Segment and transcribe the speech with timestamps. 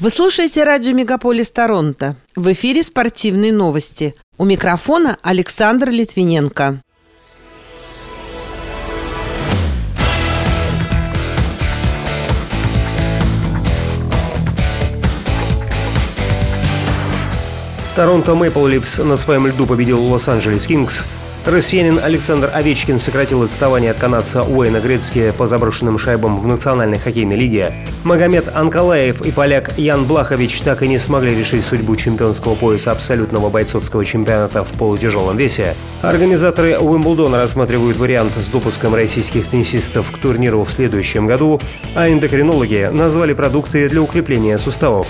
[0.00, 2.14] Вы слушаете радио «Мегаполис Торонто».
[2.36, 4.14] В эфире спортивные новости.
[4.36, 6.80] У микрофона Александр Литвиненко.
[17.96, 21.04] Торонто Мэйпл Липс на своем льду победил Лос-Анджелес Кингс
[21.48, 27.36] Россиянин Александр Овечкин сократил отставание от канадца Уэйна Грецки по заброшенным шайбам в Национальной хоккейной
[27.36, 27.72] лиге.
[28.04, 33.48] Магомед Анкалаев и поляк Ян Блахович так и не смогли решить судьбу чемпионского пояса абсолютного
[33.48, 35.74] бойцовского чемпионата в полутяжелом весе.
[36.02, 41.62] Организаторы Уимблдона рассматривают вариант с допуском российских теннисистов к турниру в следующем году,
[41.94, 45.08] а эндокринологи назвали продукты для укрепления суставов.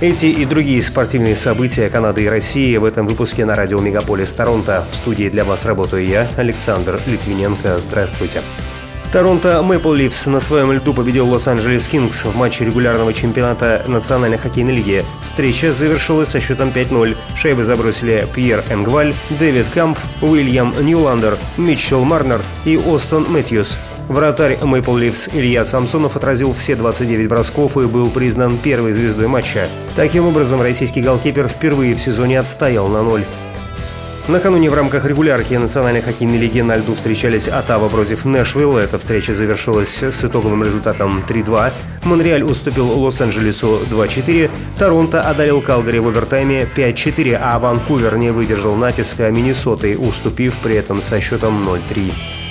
[0.00, 4.84] Эти и другие спортивные события Канады и России в этом выпуске на радио Мегаполис Торонто.
[4.90, 7.78] В студии для вас работаю я, Александр Литвиненко.
[7.78, 8.42] Здравствуйте.
[9.12, 14.74] Торонто Мэпл Ливс на своем льду победил Лос-Анджелес Кингс в матче регулярного чемпионата Национальной хоккейной
[14.74, 15.04] лиги.
[15.22, 17.16] Встреча завершилась со счетом 5-0.
[17.36, 23.78] Шайбы забросили Пьер Энгваль, Дэвид Кампф, Уильям Ньюландер, Митчелл Марнер и Остон Мэтьюс.
[24.08, 29.66] Вратарь Maple Leafs Илья Самсонов отразил все 29 бросков и был признан первой звездой матча.
[29.96, 33.24] Таким образом, российский голкипер впервые в сезоне отстоял на ноль.
[34.28, 38.78] Накануне в рамках регулярки Национальной хоккейной лиги на льду встречались Оттава против Нэшвилла.
[38.78, 41.72] Эта встреча завершилась с итоговым результатом 3-2.
[42.04, 44.50] Монреаль уступил Лос-Анджелесу 2-4.
[44.78, 51.02] Торонто одолел Калгари в овертайме 5-4, а Ванкувер не выдержал натиска Миннесоты, уступив при этом
[51.02, 52.43] со счетом 0-3.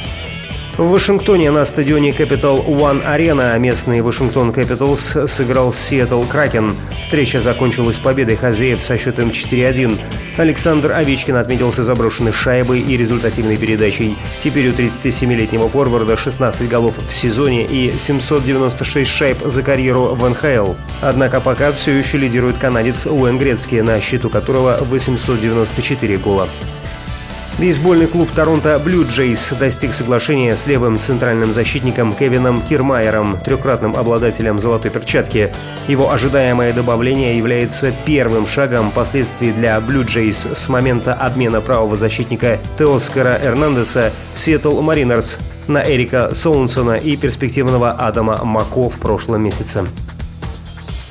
[0.75, 6.75] В Вашингтоне на стадионе Capital One Arena местный Вашингтон Capitals сыграл Сиэтл Кракен.
[6.99, 9.99] Встреча закончилась победой хозяев со счетом 4-1.
[10.35, 14.17] Александр Овечкин отметился заброшенной шайбой и результативной передачей.
[14.41, 20.73] Теперь у 37-летнего форварда 16 голов в сезоне и 796 шайб за карьеру в НХЛ.
[21.01, 26.49] Однако пока все еще лидирует канадец Уэн Грецкий, на счету которого 894 гола.
[27.59, 34.59] Бейсбольный клуб Торонто Блю Джейс достиг соглашения с левым центральным защитником Кевином Кирмайером, трехкратным обладателем
[34.59, 35.51] золотой перчатки.
[35.87, 42.59] Его ожидаемое добавление является первым шагом последствий для Блю Джейс с момента обмена правого защитника
[42.77, 45.37] Теоскара Эрнандеса в Сиэтл Маринерс
[45.67, 49.85] на Эрика Соунсона и перспективного Адама Мако в прошлом месяце.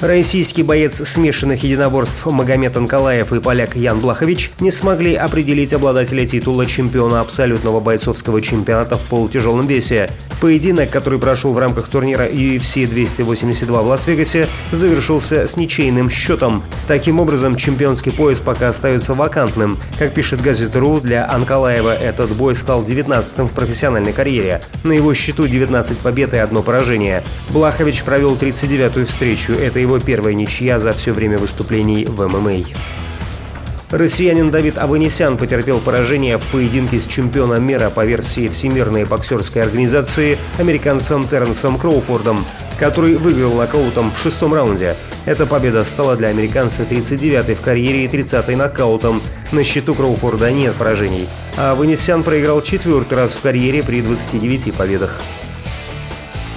[0.03, 6.67] Российский боец смешанных единоборств Магомед Анкалаев и поляк Ян Блахович не смогли определить обладателя титула
[6.67, 10.11] чемпиона абсолютного бойцовского чемпионата в полутяжелом весе.
[10.41, 16.65] Поединок, который прошел в рамках турнира UFC 282 в Лас-Вегасе, завершился с ничейным счетом.
[16.89, 19.79] Таким образом, чемпионский пояс пока остается вакантным.
[20.01, 24.63] Как пишет газета РУ, для Анкалаева этот бой стал 19-м в профессиональной карьере.
[24.83, 27.23] На его счету 19 побед и одно поражение.
[27.51, 29.53] Блахович провел 39-ю встречу.
[29.53, 32.65] Это его первая ничья за все время выступлений в ММА.
[33.93, 40.39] Россиянин Давид Аванесян потерпел поражение в поединке с чемпионом мира по версии Всемирной боксерской организации
[40.59, 42.43] американцем Терренсом Кроуфордом,
[42.79, 44.97] который выиграл нокаутом в шестом раунде.
[45.27, 49.21] Эта победа стала для американца 39-й в карьере и 30-й нокаутом.
[49.53, 51.29] На счету Кроуфорда нет поражений.
[51.59, 55.21] А Аванесян проиграл четвертый раз в карьере при 29 победах.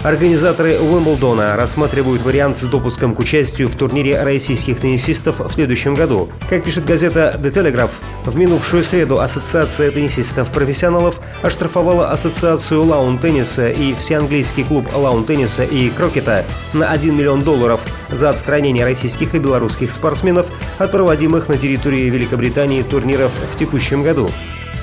[0.05, 6.29] Организаторы Уимблдона рассматривают вариант с допуском к участию в турнире российских теннисистов в следующем году.
[6.47, 7.89] Как пишет газета The Telegraph,
[8.23, 16.91] в минувшую среду Ассоциация теннисистов-профессионалов оштрафовала Ассоциацию лаун-тенниса и Всеанглийский клуб лаун-тенниса и крокета на
[16.91, 20.45] 1 миллион долларов за отстранение российских и белорусских спортсменов
[20.77, 24.29] от проводимых на территории Великобритании турниров в текущем году.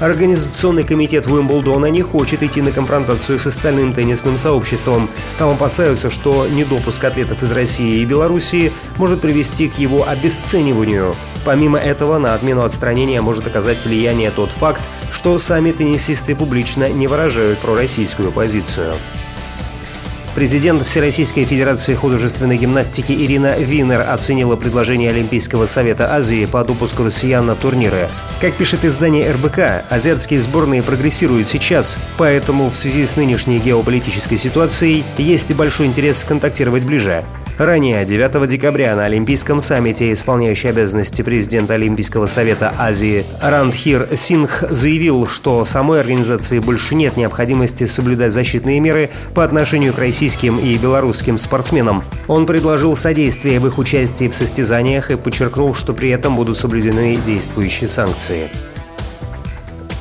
[0.02, 5.08] Организационный комитет Уимблдона не хочет идти на конфронтацию с остальным теннисным сообществом.
[5.38, 11.14] Там опасаются, что недопуск атлетов из России и Белоруссии может привести к его обесцениванию.
[11.44, 17.06] Помимо этого, на отмену отстранения может оказать влияние тот факт, что сами теннисисты публично не
[17.06, 18.94] выражают пророссийскую позицию.
[20.34, 27.46] Президент Всероссийской Федерации художественной гимнастики Ирина Винер оценила предложение Олимпийского совета Азии по допуску россиян
[27.46, 28.08] на турниры.
[28.42, 35.04] Как пишет издание РБК, азиатские сборные прогрессируют сейчас, поэтому в связи с нынешней геополитической ситуацией
[35.16, 37.24] есть большой интерес контактировать ближе.
[37.58, 45.26] Ранее, 9 декабря на Олимпийском саммите исполняющий обязанности президента Олимпийского совета Азии Рандхир Сингх заявил,
[45.26, 51.38] что самой организации больше нет необходимости соблюдать защитные меры по отношению к российским и белорусским
[51.38, 52.04] спортсменам.
[52.26, 57.18] Он предложил содействие в их участии в состязаниях и подчеркнул, что при этом будут соблюдены
[57.26, 58.48] действующие санкции.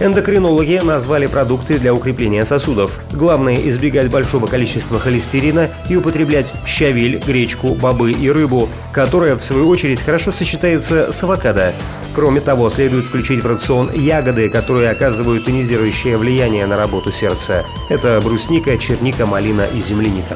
[0.01, 2.99] Эндокринологи назвали продукты для укрепления сосудов.
[3.11, 9.67] Главное– избегать большого количества холестерина и употреблять щавель, гречку, бобы и рыбу, которая, в свою
[9.69, 11.73] очередь, хорошо сочетается с авокадо.
[12.15, 17.63] Кроме того, следует включить в рацион ягоды, которые оказывают тонизирующее влияние на работу сердца.
[17.89, 20.35] Это брусника, черника, малина и земляника.